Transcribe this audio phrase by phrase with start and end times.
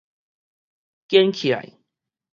[1.07, 1.77] 堅起來